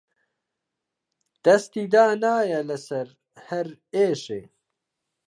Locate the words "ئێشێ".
3.95-4.41